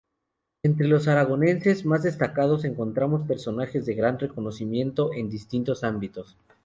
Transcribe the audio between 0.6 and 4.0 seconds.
Entre los aragoneses más destacados encontramos personajes de